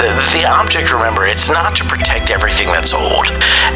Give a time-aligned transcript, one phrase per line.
[0.00, 3.26] The, the object, remember, it's not to protect everything that's old.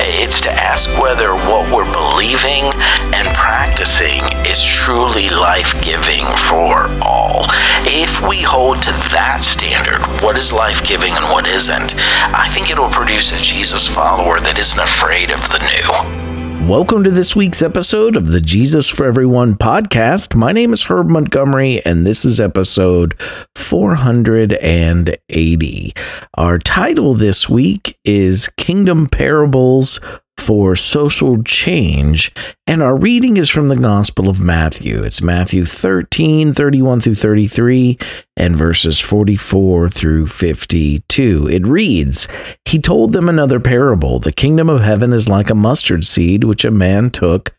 [0.01, 2.73] It's to ask whether what we're believing
[3.13, 7.45] and practicing is truly life giving for all.
[7.85, 12.71] If we hold to that standard, what is life giving and what isn't, I think
[12.71, 16.24] it will produce a Jesus follower that isn't afraid of the new.
[16.67, 20.35] Welcome to this week's episode of the Jesus for Everyone podcast.
[20.35, 23.15] My name is Herb Montgomery, and this is episode
[23.55, 25.93] 480.
[26.39, 30.01] Our title this week is Kingdom Parables
[30.39, 32.33] for social change.
[32.67, 35.03] And our reading is from the Gospel of Matthew.
[35.03, 37.99] It's Matthew 13, 31 through 33,
[38.37, 41.49] and verses 44 through 52.
[41.49, 42.27] It reads
[42.65, 44.19] He told them another parable.
[44.19, 47.55] The kingdom of heaven is like a mustard seed, which a man took,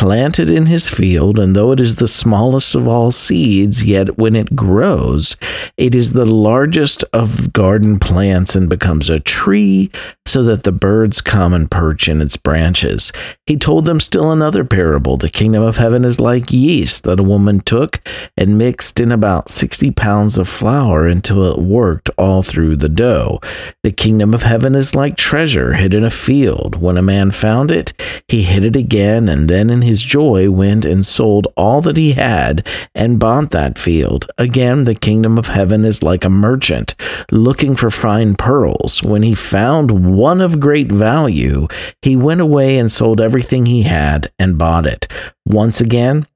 [0.00, 4.34] planted in his field, and though it is the smallest of all seeds, yet when
[4.34, 5.36] it grows,
[5.76, 9.90] it is the largest of garden plants and becomes a tree,
[10.24, 13.12] so that the birds come and perch in its branches.
[13.44, 15.18] He told them still another parable.
[15.18, 18.00] The kingdom of heaven is like yeast that a woman took
[18.38, 23.38] and mixed in about 60 pounds of flour until it worked all through the dough.
[23.82, 26.80] The kingdom of heaven is like treasure hid in a field.
[26.80, 27.92] When a man found it,
[28.28, 32.12] he hid it again, and then in his joy went and sold all that he
[32.12, 34.30] had and bought that field.
[34.38, 36.94] Again, the kingdom of heaven is like a merchant
[37.32, 39.02] looking for fine pearls.
[39.02, 41.66] When he found one of great value,
[42.02, 45.08] he went away and sold everything he had and bought it.
[45.44, 46.26] Once again,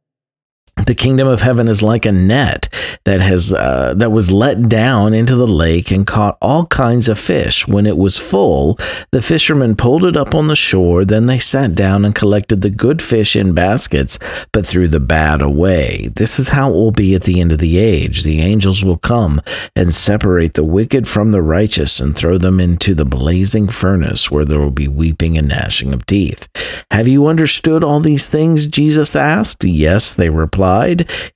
[0.86, 2.68] the kingdom of heaven is like a net
[3.04, 7.18] that has uh, that was let down into the lake and caught all kinds of
[7.18, 7.66] fish.
[7.66, 8.78] When it was full
[9.10, 11.04] the fishermen pulled it up on the shore.
[11.04, 14.18] Then they sat down and collected the good fish in baskets
[14.52, 16.10] but threw the bad away.
[16.14, 18.22] This is how it will be at the end of the age.
[18.22, 19.40] The angels will come
[19.74, 24.44] and separate the wicked from the righteous and throw them into the blazing furnace where
[24.44, 26.48] there will be weeping and gnashing of teeth.
[26.90, 28.66] Have you understood all these things?
[28.66, 29.64] Jesus asked.
[29.64, 30.73] Yes they replied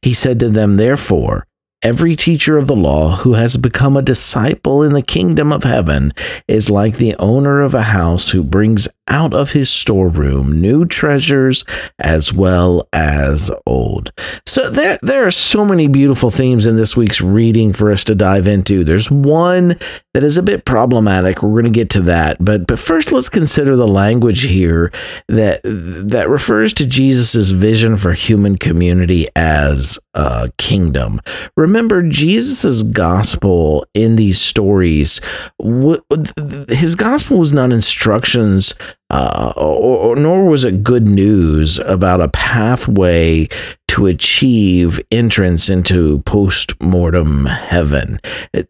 [0.02, 1.46] He said to them, Therefore,
[1.80, 6.12] Every teacher of the law who has become a disciple in the kingdom of heaven
[6.48, 11.64] is like the owner of a house who brings out of his storeroom new treasures
[11.98, 14.12] as well as old.
[14.46, 18.14] So there there are so many beautiful themes in this week's reading for us to
[18.14, 18.84] dive into.
[18.84, 19.76] There's one
[20.14, 21.42] that is a bit problematic.
[21.42, 24.92] We're going to get to that, but but first let's consider the language here
[25.28, 31.20] that that refers to Jesus's vision for human community as a kingdom
[31.56, 35.20] remember Jesus' gospel in these stories,
[36.68, 38.74] his gospel was not instructions,
[39.10, 43.48] uh, or, or, nor was it good news about a pathway
[43.88, 48.20] to achieve entrance into post-mortem heaven.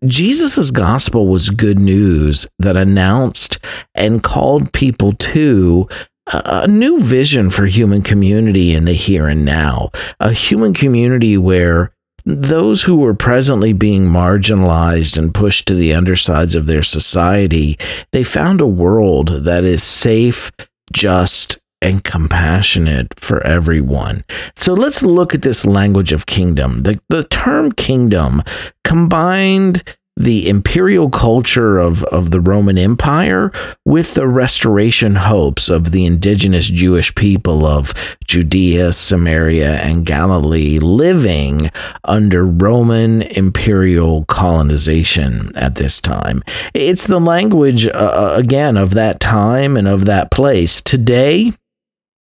[0.05, 3.59] Jesus' gospel was good news that announced
[3.95, 5.89] and called people to
[6.31, 9.91] a new vision for human community in the here and now,
[10.21, 11.93] a human community where
[12.25, 17.79] those who were presently being marginalized and pushed to the undersides of their society,
[18.13, 20.51] they found a world that is safe,
[20.93, 24.25] just, and compassionate for everyone.
[24.57, 26.83] So let's look at this language of kingdom.
[26.83, 28.43] The, the term kingdom
[28.85, 33.53] combined the imperial culture of, of the Roman Empire
[33.85, 37.93] with the restoration hopes of the indigenous Jewish people of
[38.27, 41.71] Judea, Samaria, and Galilee living
[42.03, 46.43] under Roman imperial colonization at this time.
[46.75, 50.83] It's the language, uh, uh again, of that time and of that place.
[50.83, 51.53] Today,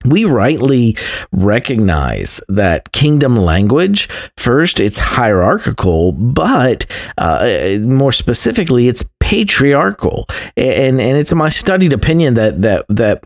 [0.06, 0.98] we rightly
[1.32, 4.08] recognize that kingdom language
[4.38, 6.86] first it's hierarchical but
[7.18, 10.28] uh, more specifically it's patriarchal.
[10.56, 13.26] And and it's my studied opinion that that that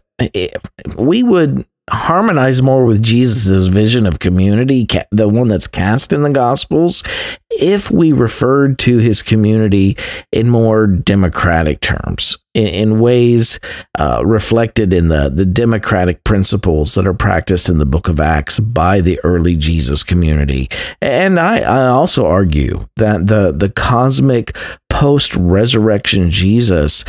[0.98, 6.30] we would harmonize more with Jesus' vision of community, the one that's cast in the
[6.30, 7.04] Gospels,
[7.52, 9.98] if we referred to his community
[10.32, 13.60] in more democratic terms, in, in ways
[13.98, 18.60] uh, reflected in the, the democratic principles that are practiced in the book of Acts
[18.60, 20.70] by the early Jesus community.
[21.02, 24.56] And I, I also argue that the, the cosmic
[25.00, 27.06] post resurrection Jesus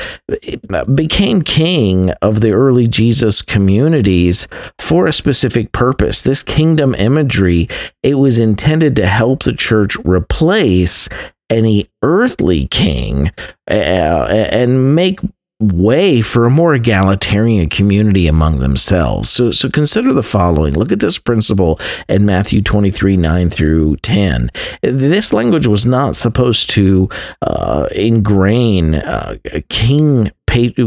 [0.94, 4.46] became king of the early Jesus communities
[4.78, 6.22] for a specific purpose.
[6.22, 7.68] This kingdom imagery,
[8.04, 11.08] it was intended to help the church replace
[11.50, 13.32] any earthly king
[13.68, 13.74] uh,
[14.52, 15.18] and make
[15.60, 19.28] way for a more egalitarian community among themselves.
[19.28, 20.74] So, so consider the following.
[20.74, 21.78] Look at this principle
[22.08, 24.50] in Matthew 23 9 through 10.
[24.82, 27.08] This language was not supposed to
[27.42, 29.36] uh, ingrain uh,
[29.68, 30.32] king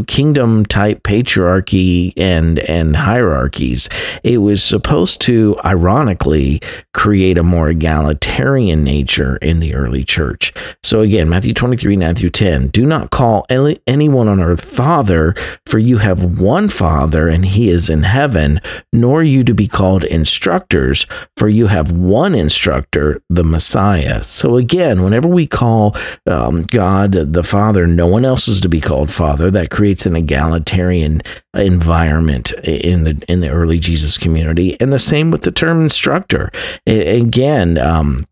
[0.06, 3.88] kingdom type patriarchy and and hierarchies.
[4.22, 6.60] It was supposed to ironically
[6.92, 10.52] create a more egalitarian nature in the early church.
[10.82, 12.68] So again, Matthew 23, 9 through 10.
[12.68, 15.34] Do not call any, anyone on earth father,
[15.66, 18.60] for you have one father, and he is in heaven,
[18.92, 21.06] nor you to be called instructors,
[21.36, 24.22] for you have one instructor, the Messiah.
[24.22, 25.96] So again, whenever we call
[26.26, 30.14] um, God the Father, no one else is to be called Father that creates an
[30.14, 31.22] egalitarian
[31.54, 36.50] environment in the in the early Jesus community, and the same with the term instructor.
[36.86, 38.26] Again, um,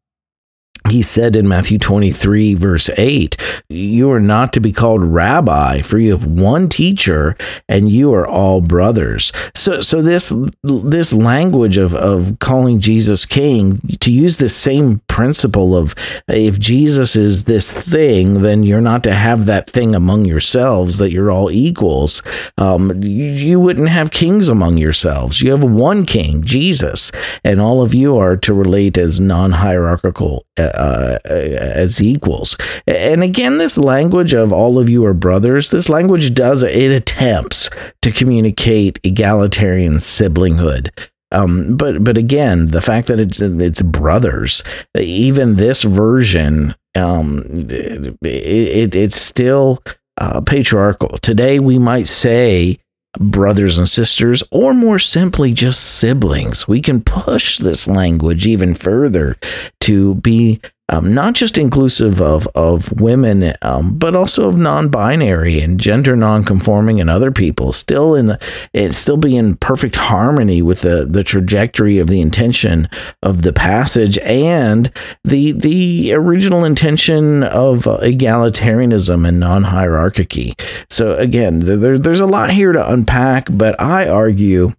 [0.93, 3.37] he said in Matthew 23, verse 8,
[3.69, 7.35] You are not to be called rabbi, for you have one teacher,
[7.69, 9.33] and you are all brothers.
[9.55, 15.77] So, so this this language of, of calling Jesus king, to use the same principle
[15.77, 15.95] of
[16.29, 21.11] if Jesus is this thing, then you're not to have that thing among yourselves, that
[21.11, 22.23] you're all equals.
[22.59, 25.41] Um, you, wouldn't have kings among yourselves.
[25.41, 27.13] You have one king, Jesus,
[27.45, 32.57] and all of you are to relate as non hierarchical uh, uh, as equals.
[32.87, 37.71] And again, this language of all of you are brothers, this language does, it attempts
[38.03, 40.89] to communicate egalitarian siblinghood.
[41.31, 44.63] Um, but but again, the fact that it's it's brothers,
[44.99, 49.83] even this version, um, it, it, it's still
[50.19, 51.17] uh, patriarchal.
[51.19, 52.79] Today, we might say
[53.19, 56.67] brothers and sisters, or more simply, just siblings.
[56.67, 59.37] We can push this language even further
[59.81, 65.81] to be um, not just inclusive of of women, um, but also of non-binary and
[65.81, 67.73] gender non-conforming and other people.
[67.73, 72.89] Still in the, still be in perfect harmony with the the trajectory of the intention
[73.23, 74.91] of the passage and
[75.25, 80.55] the the original intention of egalitarianism and non-hierarchy.
[80.91, 84.73] So again, there, there's a lot here to unpack, but I argue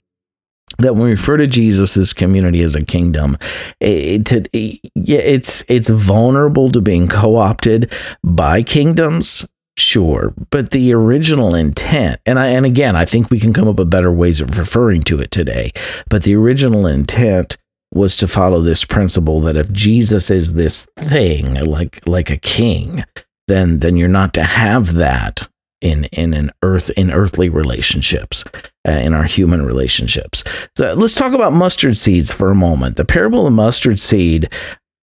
[0.79, 3.37] that when we refer to Jesus' community as a kingdom,
[3.79, 7.91] it, it, it, it's it's vulnerable to being co-opted
[8.23, 9.47] by kingdoms,
[9.77, 13.77] sure, but the original intent, and I and again, I think we can come up
[13.77, 15.71] with better ways of referring to it today,
[16.09, 17.57] but the original intent
[17.93, 23.03] was to follow this principle that if Jesus is this thing, like like a king,
[23.47, 25.47] then then you're not to have that
[25.83, 28.43] in in an earth in earthly relationships
[28.87, 30.43] uh, in our human relationships.
[30.79, 32.95] Let's talk about mustard seeds for a moment.
[32.95, 34.49] The parable of mustard seed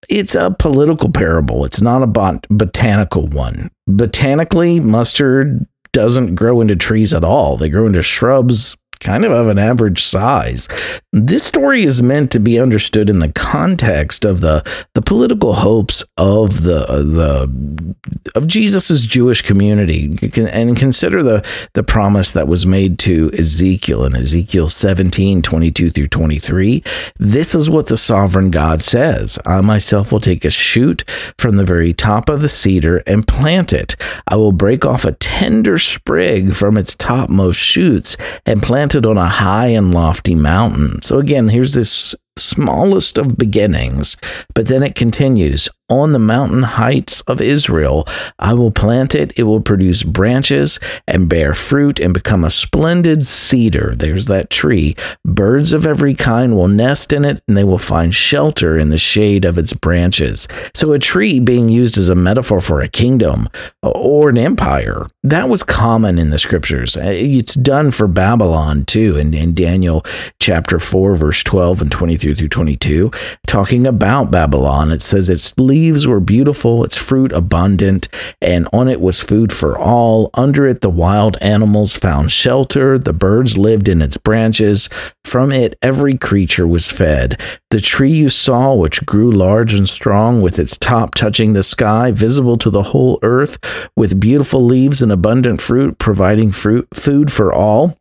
[0.07, 1.65] it's a political parable.
[1.65, 3.69] It's not a bot- botanical one.
[3.85, 7.57] Botanically mustard doesn't grow into trees at all.
[7.57, 10.67] They grow into shrubs kind of of an average size.
[11.11, 14.63] This story is meant to be understood in the context of the
[14.93, 17.95] the political hopes of the the
[18.35, 24.15] of Jesus's Jewish community, and consider the the promise that was made to Ezekiel in
[24.15, 26.83] Ezekiel 17, 22 through 23.
[27.17, 31.03] This is what the sovereign God says I myself will take a shoot
[31.37, 33.95] from the very top of the cedar and plant it.
[34.27, 39.17] I will break off a tender sprig from its topmost shoots and plant planted on
[39.19, 40.99] a high and lofty mountain.
[41.03, 44.17] So again, here's this smallest of beginnings.
[44.53, 49.33] But then it continues On the mountain heights of Israel, I will plant it.
[49.37, 53.95] It will produce branches and bear fruit and become a splendid cedar.
[53.95, 54.95] There's that tree.
[55.25, 58.99] Birds of every kind will nest in it, and they will find shelter in the
[58.99, 60.47] shade of its branches.
[60.75, 63.49] So, a tree being used as a metaphor for a kingdom
[63.81, 66.97] or an empire, that was common in the scriptures.
[67.01, 70.05] It's done for Babylon too, in, in Daniel
[70.39, 73.11] chapter 4, verse 12 and 23 through 22,
[73.47, 74.91] talking about Babylon.
[74.91, 78.07] It says its leaves were beautiful, its fruit abundant,
[78.41, 80.29] and on it was food for all.
[80.33, 84.89] Under it, the wild animals found shelter, the birds lived in its branches.
[85.23, 87.39] From it, every creature was fed.
[87.69, 92.11] The tree you saw, which grew large and strong, with its top touching the sky,
[92.11, 93.59] visible to the whole earth,
[93.95, 97.98] with beautiful leaves and abundant fruit, providing fruit, food for all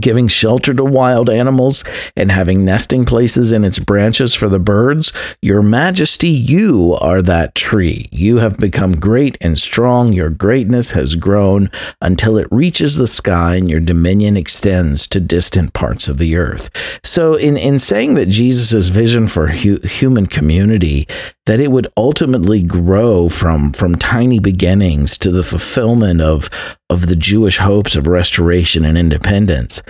[0.00, 1.82] giving shelter to wild animals
[2.16, 5.12] and having nesting places in its branches for the birds.
[5.40, 8.08] Your majesty, you are that tree.
[8.12, 10.12] You have become great and strong.
[10.12, 15.72] Your greatness has grown until it reaches the sky, and your dominion extends to distant
[15.72, 16.70] parts of the earth.
[17.02, 21.06] So, in, in saying that Jesus' vision for hu- human community,
[21.46, 26.50] that it would ultimately grow from, from tiny beginnings to the fulfillment of,
[26.88, 29.82] of the Jewish hopes of restoration and independence,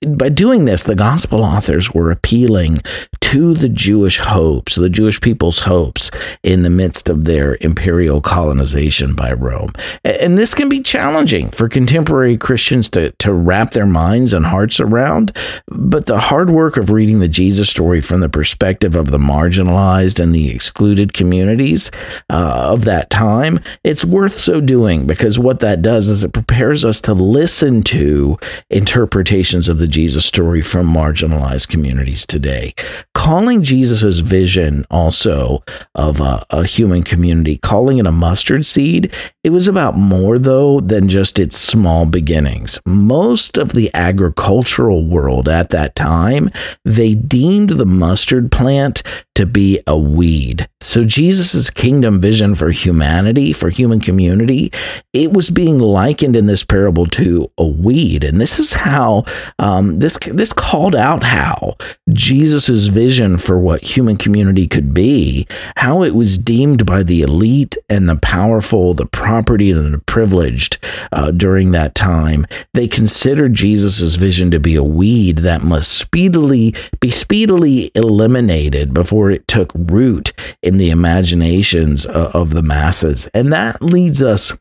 [0.00, 2.80] by doing this, the gospel authors were appealing
[3.20, 6.10] to the Jewish hopes, the Jewish people's hopes
[6.42, 9.72] in the midst of their imperial colonization by Rome.
[10.04, 14.78] And this can be challenging for contemporary Christians to, to wrap their minds and hearts
[14.78, 15.36] around.
[15.66, 20.20] But the hard work of reading the Jesus story from the perspective of the marginalized
[20.20, 21.90] and the excluded communities
[22.30, 26.84] uh, of that time, it's worth so doing because what that does is it prepares
[26.84, 28.38] us to listen to
[28.70, 32.74] interpretations of the Jesus story from marginalized communities today.
[33.14, 35.62] Calling Jesus' vision also
[35.94, 39.12] of a, a human community, calling it a mustard seed,
[39.42, 42.78] it was about more, though, than just its small beginnings.
[42.86, 46.50] Most of the agricultural world at that time,
[46.84, 49.02] they deemed the mustard plant
[49.34, 50.68] to be a weed.
[50.80, 54.70] So Jesus' kingdom vision for humanity, for human community,
[55.12, 58.22] it was being likened in this parable to a weed.
[58.22, 59.24] And this is how
[59.58, 61.76] um, this this called out how
[62.12, 67.76] Jesus' vision for what human community could be, how it was deemed by the elite
[67.88, 70.78] and the powerful, the property and the privileged
[71.12, 72.46] uh, during that time.
[72.74, 79.23] They considered Jesus' vision to be a weed that must speedily be speedily eliminated before
[79.30, 83.28] it took root in the imaginations of the masses.
[83.34, 84.52] And that leads us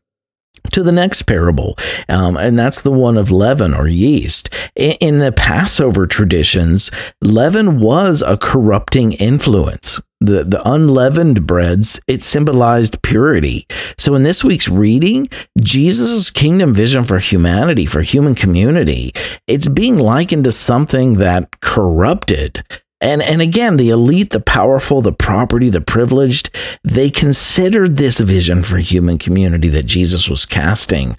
[0.72, 1.78] to the next parable,
[2.10, 4.50] um, and that's the one of leaven or yeast.
[4.76, 6.90] In, in the Passover traditions,
[7.22, 10.00] leaven was a corrupting influence.
[10.22, 13.68] The, the unleavened breads, it symbolized purity.
[13.98, 15.30] So, in this week's reading,
[15.60, 19.12] Jesus' kingdom vision for humanity, for human community,
[19.48, 22.64] it's being likened to something that corrupted
[23.04, 26.50] and and again, the elite, the powerful, the property, the privileged,
[26.84, 31.18] they considered this vision for human community that Jesus was casting.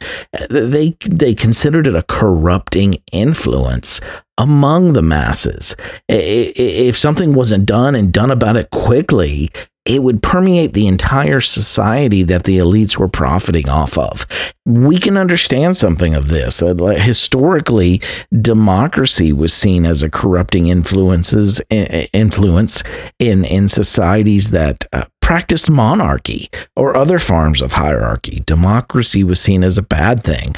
[0.48, 4.00] They they considered it a corrupting influence
[4.38, 5.76] among the masses.
[6.08, 9.50] If something wasn't done and done about it quickly,
[9.84, 14.26] it would permeate the entire society that the elites were profiting off of.
[14.64, 16.62] We can understand something of this.
[16.62, 18.00] Uh, historically,
[18.40, 22.82] democracy was seen as a corrupting influences influence
[23.18, 28.42] in in societies that uh, practiced monarchy or other forms of hierarchy.
[28.46, 30.54] Democracy was seen as a bad thing.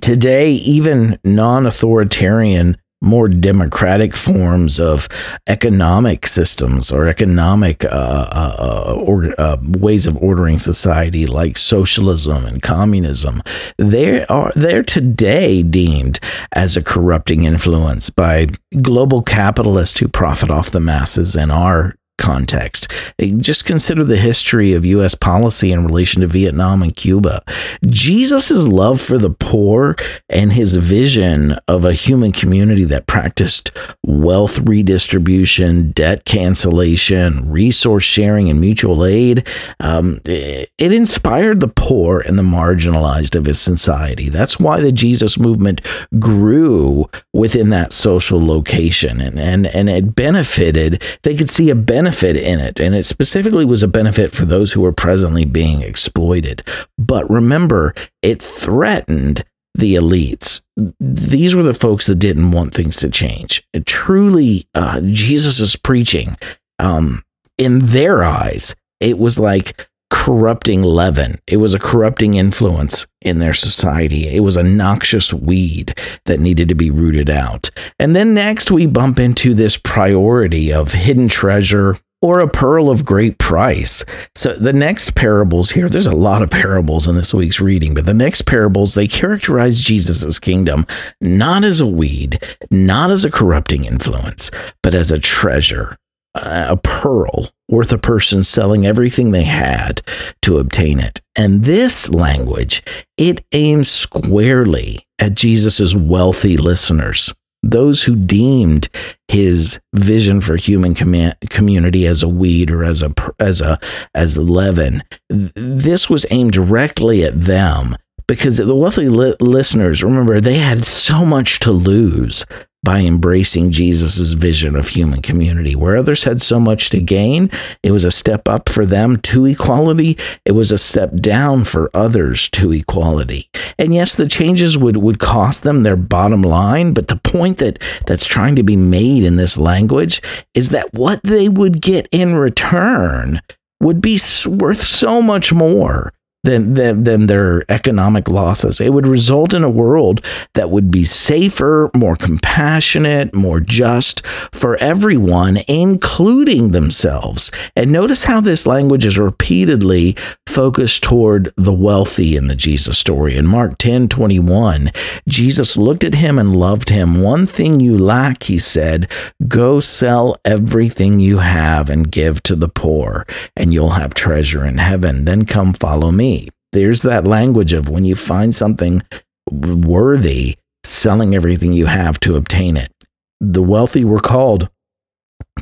[0.00, 5.08] Today, even non-authoritarian more democratic forms of
[5.46, 12.44] economic systems or economic uh, uh, uh, or, uh, ways of ordering society, like socialism
[12.44, 13.42] and communism,
[13.76, 16.18] they are they're today deemed
[16.52, 18.48] as a corrupting influence by
[18.82, 22.92] global capitalists who profit off the masses and are context.
[23.38, 25.14] Just consider the history of U.S.
[25.14, 27.42] policy in relation to Vietnam and Cuba.
[27.86, 29.96] Jesus' love for the poor
[30.28, 33.70] and his vision of a human community that practiced
[34.04, 39.46] wealth redistribution, debt cancellation, resource sharing, and mutual aid,
[39.80, 44.28] um, it inspired the poor and the marginalized of his society.
[44.28, 45.80] That's why the Jesus movement
[46.18, 51.02] grew within that social location and, and, and it benefited.
[51.22, 54.46] They could see a benefit benefit in it, and it specifically was a benefit for
[54.46, 56.62] those who were presently being exploited.
[56.96, 60.62] But remember, it threatened the elites.
[60.98, 63.62] These were the folks that didn't want things to change.
[63.74, 66.36] It truly, uh, Jesus' preaching,
[66.78, 67.24] um,
[67.58, 71.38] in their eyes, it was like corrupting leaven.
[71.46, 74.28] It was a corrupting influence in their society.
[74.28, 77.70] It was a noxious weed that needed to be rooted out.
[77.98, 83.04] And then next, we bump into this priority of hidden treasure or a pearl of
[83.04, 84.04] great price.
[84.34, 88.06] So the next parables here, there's a lot of parables in this week's reading, but
[88.06, 90.84] the next parables, they characterize Jesus' kingdom
[91.20, 94.50] not as a weed, not as a corrupting influence,
[94.82, 95.96] but as a treasure,
[96.34, 100.02] a pearl worth a person selling everything they had
[100.42, 101.20] to obtain it.
[101.36, 102.82] And this language,
[103.16, 108.88] it aims squarely at Jesus' wealthy listeners, those who deemed
[109.28, 113.78] his vision for human com- community as a weed or as a as a
[114.14, 115.02] as leaven.
[115.28, 117.96] This was aimed directly at them
[118.28, 122.44] because the wealthy li- listeners, remember, they had so much to lose
[122.82, 125.74] by embracing Jesus' vision of human community.
[125.74, 127.50] Where others had so much to gain,
[127.82, 130.16] it was a step up for them to equality.
[130.44, 133.50] It was a step down for others to equality.
[133.78, 137.82] And yes, the changes would, would cost them their bottom line, but the point that,
[138.06, 140.22] that's trying to be made in this language
[140.54, 143.40] is that what they would get in return
[143.80, 146.12] would be worth so much more
[146.48, 148.80] than, than, than their economic losses.
[148.80, 150.24] It would result in a world
[150.54, 157.50] that would be safer, more compassionate, more just for everyone, including themselves.
[157.76, 163.36] And notice how this language is repeatedly focused toward the wealthy in the Jesus story.
[163.36, 164.90] In Mark 10 21,
[165.28, 167.20] Jesus looked at him and loved him.
[167.20, 169.10] One thing you lack, he said,
[169.46, 174.78] go sell everything you have and give to the poor, and you'll have treasure in
[174.78, 175.26] heaven.
[175.26, 176.37] Then come follow me.
[176.72, 179.02] There's that language of when you find something
[179.50, 182.92] worthy, selling everything you have to obtain it.
[183.40, 184.68] The wealthy were called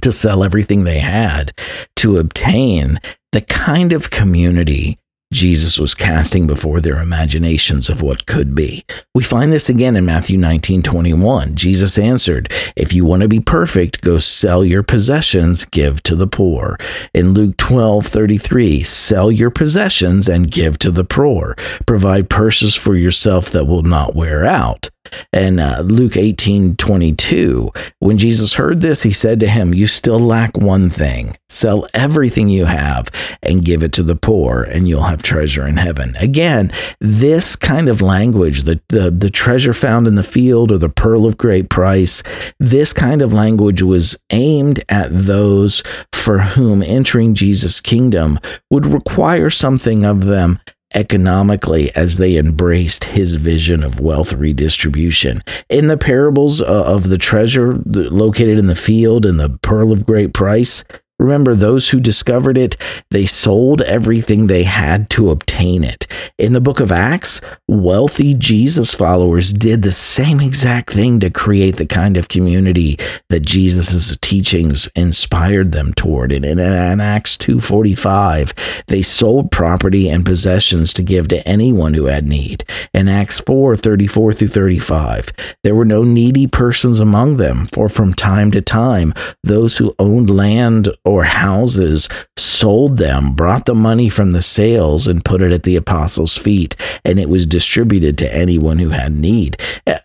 [0.00, 1.52] to sell everything they had
[1.96, 3.00] to obtain
[3.32, 4.98] the kind of community
[5.32, 8.84] Jesus was casting before their imaginations of what could be.
[9.12, 11.56] We find this again in Matthew 19 21.
[11.56, 16.28] Jesus answered, If you want to be perfect, go sell your possessions, give to the
[16.28, 16.78] poor.
[17.12, 21.56] In Luke 12 33, sell your possessions and give to the poor.
[21.86, 24.90] Provide purses for yourself that will not wear out.
[25.32, 30.20] And uh, Luke 18 22, when Jesus heard this, he said to him, You still
[30.20, 31.36] lack one thing.
[31.48, 33.10] Sell everything you have
[33.48, 36.16] and give it to the poor, and you'll have treasure in heaven.
[36.16, 40.88] Again, this kind of language, the, the, the treasure found in the field or the
[40.88, 42.22] pearl of great price,
[42.58, 48.38] this kind of language was aimed at those for whom entering Jesus' kingdom
[48.70, 50.60] would require something of them
[50.94, 55.42] economically as they embraced his vision of wealth redistribution.
[55.68, 60.32] In the parables of the treasure located in the field and the pearl of great
[60.32, 60.84] price,
[61.18, 62.76] Remember, those who discovered it,
[63.10, 66.06] they sold everything they had to obtain it.
[66.36, 71.76] In the book of Acts, wealthy Jesus followers did the same exact thing to create
[71.76, 72.98] the kind of community
[73.30, 76.32] that Jesus' teachings inspired them toward.
[76.32, 82.04] And in, in Acts 2.45, they sold property and possessions to give to anyone who
[82.04, 82.64] had need.
[82.92, 88.50] In Acts 4.34 through 35, there were no needy persons among them, for from time
[88.50, 94.42] to time, those who owned land or houses sold them, brought the money from the
[94.42, 98.90] sales, and put it at the apostles' feet, and it was distributed to anyone who
[98.90, 99.56] had need.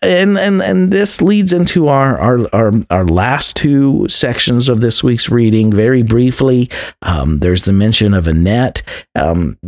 [0.02, 5.02] And and and this leads into our our our, our last two sections of this
[5.02, 5.72] week's reading.
[5.72, 6.70] Very briefly,
[7.02, 8.82] um, there's the mention of a net.
[9.14, 9.58] Um,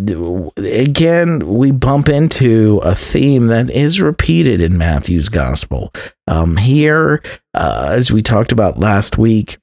[0.56, 5.92] again, we bump into a theme that is repeated in Matthew's gospel.
[6.26, 7.22] Um, here,
[7.54, 9.58] uh, as we talked about last week,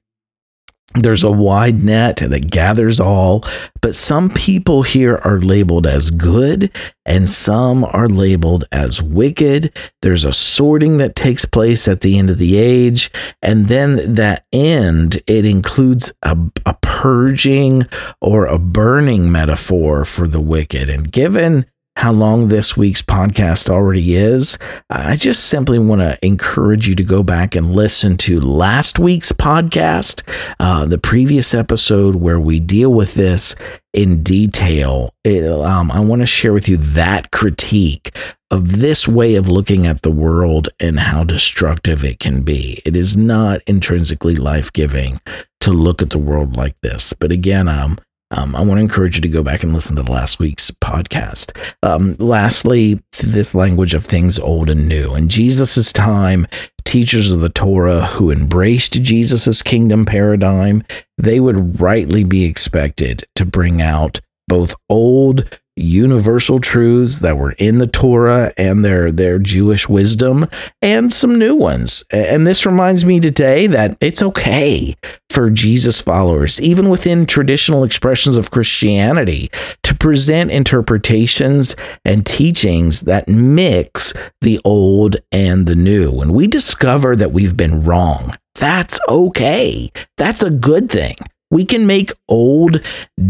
[0.94, 3.44] there's a wide net that gathers all,
[3.80, 6.70] but some people here are labeled as good
[7.04, 9.76] and some are labeled as wicked.
[10.02, 13.10] There's a sorting that takes place at the end of the age.
[13.42, 17.84] And then that end, it includes a, a purging
[18.20, 20.88] or a burning metaphor for the wicked.
[20.88, 24.58] And given how long this week's podcast already is,
[24.90, 29.30] I just simply want to encourage you to go back and listen to last week's
[29.32, 30.22] podcast,
[30.58, 33.54] uh, the previous episode where we deal with this
[33.92, 35.14] in detail.
[35.22, 38.16] It, um, I want to share with you that critique
[38.50, 42.82] of this way of looking at the world and how destructive it can be.
[42.84, 45.20] It is not intrinsically life giving
[45.60, 47.12] to look at the world like this.
[47.12, 47.98] But again, um,
[48.32, 50.70] um, I want to encourage you to go back and listen to the last week's
[50.70, 51.56] podcast.
[51.82, 55.14] Um, lastly, this language of things old and new.
[55.14, 56.46] In Jesus' time,
[56.84, 60.82] teachers of the Torah who embraced Jesus' kingdom paradigm,
[61.18, 67.78] they would rightly be expected to bring out both old universal truths that were in
[67.78, 70.46] the Torah and their their Jewish wisdom
[70.82, 72.04] and some new ones.
[72.10, 74.96] And this reminds me today that it's okay
[75.30, 79.50] for Jesus followers even within traditional expressions of Christianity
[79.82, 86.10] to present interpretations and teachings that mix the old and the new.
[86.10, 89.90] When we discover that we've been wrong, that's okay.
[90.18, 91.16] That's a good thing
[91.52, 92.80] we can make old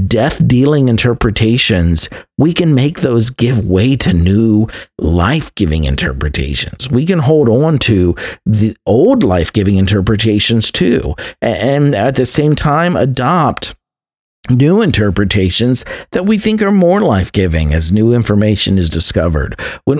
[0.07, 2.09] death dealing interpretations,
[2.39, 6.89] we can make those give way to new life giving interpretations.
[6.89, 8.15] We can hold on to
[8.47, 13.75] the old life giving interpretations too, and at the same time adopt
[14.51, 19.59] new interpretations that we think are more life-giving as new information is discovered.
[19.85, 19.99] When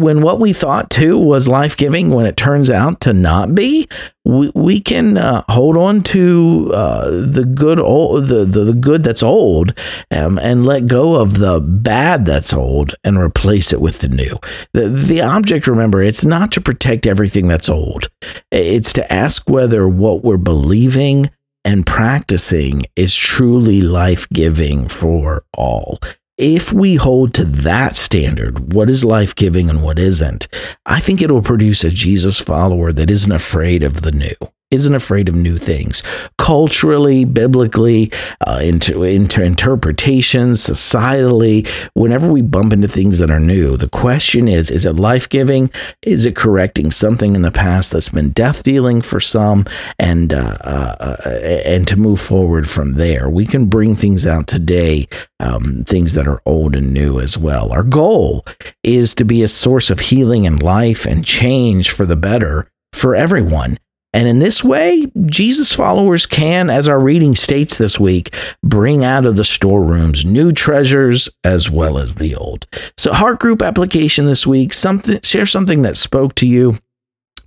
[0.00, 3.88] when what we thought too was life-giving, when it turns out to not be,
[4.24, 9.04] we, we can uh, hold on to uh, the good old the, the, the good
[9.04, 9.72] that's old
[10.10, 14.36] um, and let go of the bad that's old and replace it with the new.
[14.72, 18.08] The the object, remember, it's not to protect everything that's old.
[18.50, 21.30] It's to ask whether what we're believing
[21.66, 25.98] and practicing is truly life giving for all.
[26.38, 30.46] If we hold to that standard, what is life giving and what isn't,
[30.86, 34.36] I think it will produce a Jesus follower that isn't afraid of the new
[34.70, 36.02] isn't afraid of new things.
[36.38, 38.12] Culturally biblically
[38.46, 44.70] uh, into interpretations societally whenever we bump into things that are new the question is
[44.70, 45.70] is it life-giving?
[46.02, 49.64] Is it correcting something in the past that's been death dealing for some
[49.98, 51.28] and uh, uh, uh,
[51.64, 53.28] and to move forward from there?
[53.28, 55.08] We can bring things out today
[55.40, 57.72] um, things that are old and new as well.
[57.72, 58.44] Our goal
[58.82, 63.14] is to be a source of healing and life and change for the better for
[63.14, 63.78] everyone
[64.16, 69.26] and in this way, Jesus followers can, as our reading states this week, bring out
[69.26, 72.66] of the storerooms new treasures as well as the old.
[72.96, 76.78] So, heart group application this week, something share something that spoke to you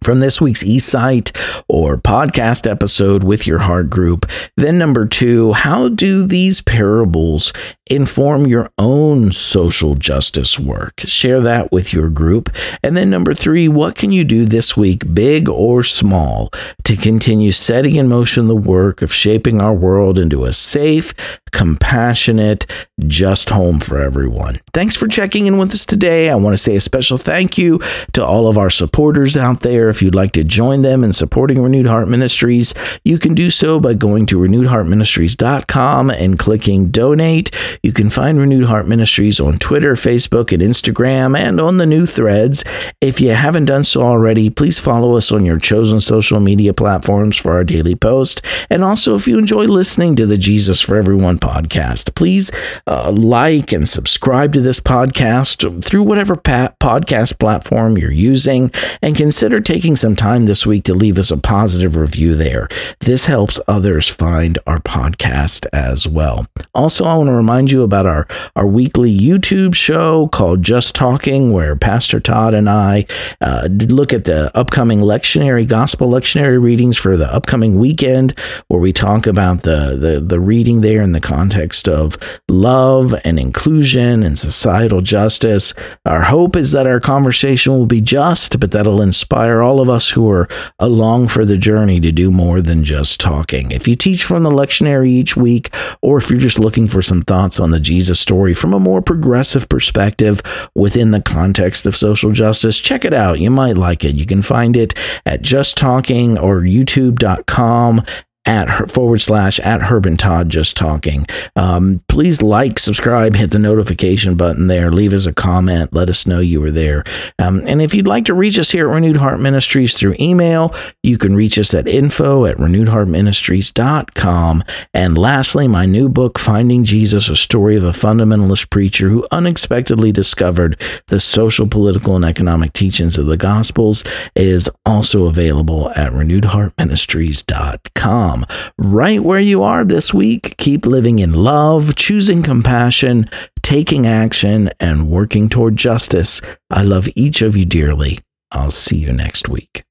[0.04, 1.36] from this week's eSight
[1.68, 4.30] or podcast episode with your heart group.
[4.56, 7.52] Then, number two, how do these parables
[7.90, 11.02] inform your own social justice work?
[11.02, 12.50] Share that with your group.
[12.84, 16.52] And then, number three, what can you do this week, big or small,
[16.84, 21.14] to continue setting in motion the work of shaping our world into a safe,
[21.52, 22.66] compassionate,
[23.08, 24.60] just home for everyone?
[24.74, 26.30] Thanks for checking in with us today.
[26.30, 27.80] I want to say a special thank you
[28.14, 29.90] to all of our supporters out there.
[29.90, 32.74] If you'd like to join them in supporting Renewed Heart Ministries,
[33.04, 37.52] you can do so by going to renewedheartministries.com and clicking donate.
[37.82, 42.06] You can find Renewed Heart Ministries on Twitter, Facebook, and Instagram, and on the new
[42.06, 42.64] threads.
[43.00, 47.38] If you haven't done so already, please follow us on your chosen social media platforms
[47.38, 48.46] for our daily post.
[48.70, 52.52] And also, if you enjoy listening to the Jesus for Everyone podcast, please
[52.86, 59.16] uh, like and subscribe to this podcast through whatever pa- podcast platform you're using, and
[59.16, 62.68] consider taking some time this week to leave us a positive review there.
[63.00, 66.46] This helps others find our podcast as well.
[66.76, 71.52] Also, I want to remind you about our, our weekly YouTube show called Just Talking,
[71.52, 73.06] where Pastor Todd and I
[73.42, 78.94] uh, look at the upcoming lectionary, gospel lectionary readings for the upcoming weekend, where we
[78.94, 84.38] talk about the, the, the reading there in the context of love and inclusion and
[84.38, 85.74] societal justice.
[86.06, 90.10] Our hope is that our conversation will be just, but that'll inspire all of us
[90.10, 90.48] who are
[90.80, 93.72] along for the journey to do more than just talking.
[93.72, 97.22] If you teach from the lectionary each week, or if you're just looking for some
[97.22, 100.42] thoughts on the Jesus story from a more progressive perspective
[100.76, 103.40] within the context of social justice, check it out.
[103.40, 104.16] You might like it.
[104.16, 104.94] You can find it
[105.26, 108.04] at Just Talking or youtube.com
[108.50, 111.28] at forward slash at Herb and Todd just talking.
[111.56, 116.26] Um, please like, subscribe, hit the notification button there, leave us a comment, let us
[116.26, 117.04] know you were there.
[117.38, 120.74] Um, and if you'd like to reach us here at Renewed Heart Ministries through email,
[121.04, 124.64] you can reach us at info at renewedheartministries.com.
[124.96, 130.12] And lastly, my new book, Finding Jesus, a story of a fundamentalist preacher who unexpectedly
[130.12, 134.04] discovered the social, political, and economic teachings of the Gospels,
[134.36, 138.39] is also available at renewedheartministries.com.
[138.78, 143.30] Right where you are this week, keep living in love, choosing compassion,
[143.62, 146.42] taking action, and working toward justice.
[146.70, 148.20] I love each of you dearly.
[148.52, 149.84] I'll see you next week.